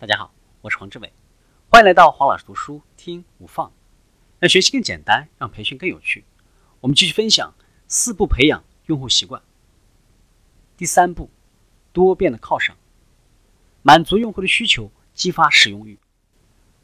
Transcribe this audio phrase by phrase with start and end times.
[0.00, 0.32] 大家好，
[0.62, 1.12] 我是黄志伟，
[1.68, 3.70] 欢迎来到黄老师读书听无放，
[4.38, 6.24] 让学习更简单，让培训更有趣。
[6.80, 7.52] 我们继续分享
[7.86, 9.42] 四步培养用户习惯。
[10.78, 11.28] 第三步，
[11.92, 12.78] 多变的犒赏，
[13.82, 15.98] 满足用户的需求，激发使用欲。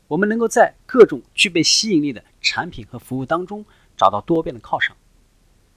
[0.08, 3.64] 我们能够在各种具备吸引力的产品和服务当中
[3.96, 4.94] 找到多变的犒赏，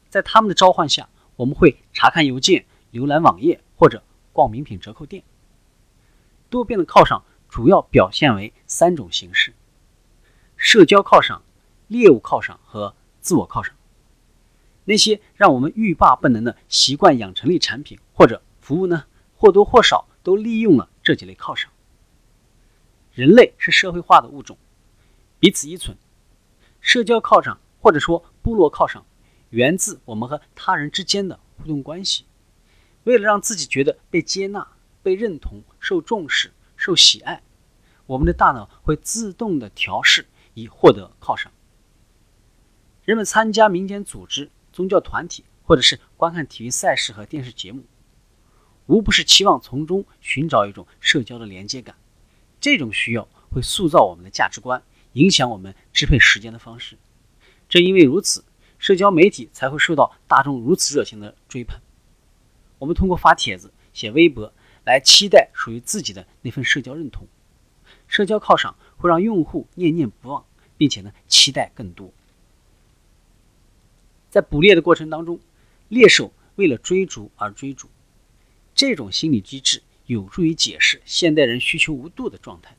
[0.09, 4.03] 在他们的召唤下，我们会查看邮件、浏览网页或者
[4.33, 5.23] 逛名品折扣店。
[6.49, 9.53] 多变的犒赏主要表现为三种形式：
[10.55, 11.41] 社交犒赏、
[11.87, 13.75] 猎物犒赏和自我犒赏。
[14.85, 21.71] 那些让我们欲罢不能的习惯养成类产品或者服务呢，或多或少都利用了这几类犒赏。
[23.13, 24.57] 人类是社会化的物种，
[25.39, 25.97] 彼此依存。
[26.79, 29.05] 社交犒赏或者说部落犒赏，
[29.49, 32.25] 源自我们和他人之间的互动关系。
[33.05, 34.67] 为了让自己觉得被接纳。
[35.01, 37.43] 被认同、受重视、受喜爱，
[38.05, 41.51] 我们的大脑会自动的调试以获得犒赏。
[43.03, 47.83] 人们参加民间组织、宗教团体，或者是观看体育赛事和电视节目，
[48.85, 51.97] 无不是期望从中寻找一种社交的连接感。
[52.61, 56.97] 这种需要会塑造我们的价值观，影响我们支配时间的方式。
[57.67, 58.45] 正因为如此，
[58.77, 61.77] 社交媒体才会受到大众如此热情的追捧。
[62.77, 64.53] 我们通过发帖子、写微博。
[64.89, 67.27] 来期待属于自己的那份社交认同，
[68.07, 70.43] 社交犒赏会让用户念念不忘，
[70.77, 72.11] 并且呢期待更多。
[74.31, 75.39] 在捕猎的过程当中，
[75.89, 77.87] 猎手为了追逐而追逐，
[78.73, 82.75] 这种心理机制有助于解释现代人需求无度的状态。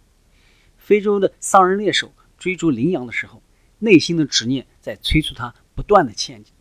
[0.78, 3.40] 非洲的桑人猎手追逐羚羊的时候，
[3.78, 6.52] 内心的执念在催促他不断的前进。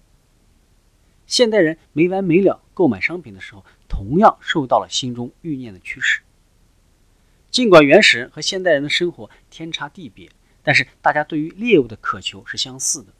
[1.25, 3.65] 现代人没完没了购买商品的时候。
[3.89, 6.21] 同样受到了心中欲念的驱使。
[7.51, 10.29] 尽管原始人和现代人的生活天差地别，
[10.63, 13.11] 但是大家对于猎物的渴求是相似的。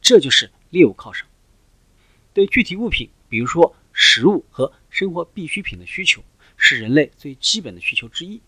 [0.00, 1.28] 这就是猎物犒赏。
[2.32, 6.24] 对具体物品，比如说食物和生活必需品的需求，
[6.56, 8.40] 是人类最基本的需求之一。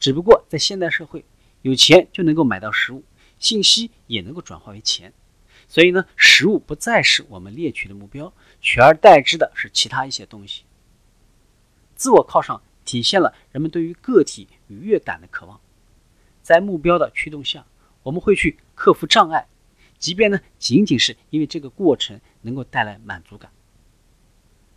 [0.00, 1.24] 只不过在现代社会，
[1.60, 3.04] 有钱就能够买到食物，
[3.38, 5.12] 信息也能够转化为钱。
[5.72, 10.64] 所以呢，食物不再是我们猎取的目标，取而代之的是其他一些东西。
[11.94, 15.58] 自我犒赏体现了人们对于个体愉悦感的渴望，
[16.42, 17.64] 在目标的驱动下，
[18.02, 19.48] 我们会去克服障碍，
[19.98, 23.50] 即便呢仅仅是因为这个过程能够带来满足感。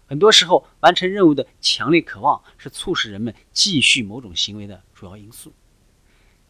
[0.07, 5.51] 很多时候，完成任务的强烈渴望是促使人们继续某种行为的主要因素。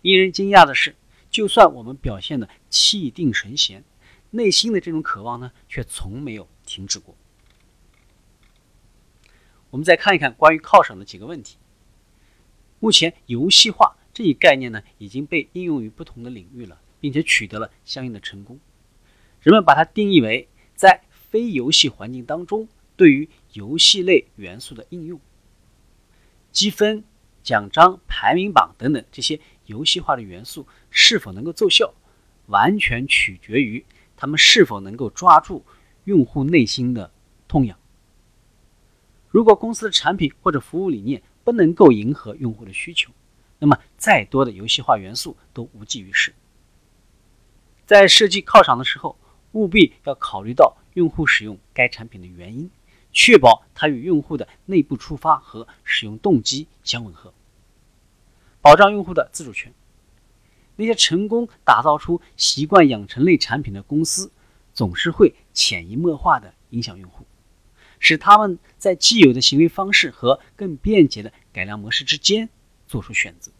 [0.03, 0.95] 令人惊讶的是，
[1.31, 3.83] 就算我们表现的气定神闲。
[4.35, 7.15] 内心的这种渴望呢，却从没有停止过。
[9.69, 11.57] 我们再看一看关于犒赏的几个问题。
[12.79, 18.59] 目前，游戏化这一概念呢，已经被应用于不同的领域了，并且取得了相应的成功。
[19.41, 22.67] 人们把它定义为在非游戏环境当中
[22.97, 25.19] 对于游戏类元素的应用。
[26.51, 27.03] 积分、
[27.41, 31.93] 奖章、排名榜等等这些游戏化的元素是否能够奏效，
[32.47, 33.85] 完全取决于。
[34.17, 35.65] 他们是否能够抓住
[36.05, 37.11] 用户内心的
[37.47, 37.77] 痛痒？
[39.29, 43.11] 如果公司的产品或者服务理念不能够迎合用户的需求，
[43.59, 46.33] 那么再多的游戏化元素都无济于事。
[47.85, 49.17] 在设计靠场的时候，
[49.51, 52.69] 务必要考虑到用户使用该产品的原因，
[53.11, 57.33] 确保它与用户的内部出发和使用动机相吻合，
[58.61, 59.73] 保障用户的自主权。
[60.75, 64.31] 那些成功打造出习惯养成类产品的公司，
[64.73, 67.25] 总是会潜移默化地影响用户，
[67.99, 72.49] 使他们在既有的行为方式和更便捷的改良模式之间
[72.87, 73.51] 做出选择。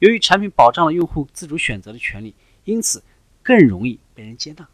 [0.00, 2.34] 由于产品保障了用户自主选择的权利，
[2.64, 3.02] 因此
[3.42, 4.68] 更容易被人接纳，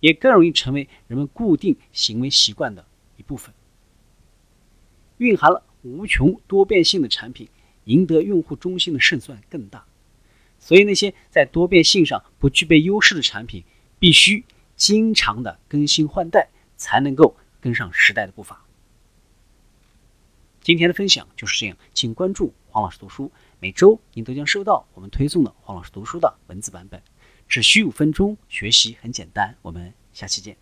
[0.00, 2.84] 也更容易成为人们固定行为习惯的
[3.16, 3.54] 一部分。
[5.18, 7.48] 蕴含了无穷多变性的产品，
[7.84, 9.84] 赢得用户中心的胜算更大。
[10.64, 13.64] 所以，那些在多变性上不具备优势的产品，
[13.98, 14.44] 必须
[14.76, 18.64] 经常的更新换代，才能够跟上时代的步伐。
[20.62, 27.02] 今天的分享就是这样，请关注黄老师读书，每周您都将收到我们推送的黄老师读书的文字版本，
[27.48, 29.56] 只需五分钟，学习很简单。
[29.62, 30.61] 我们下期见。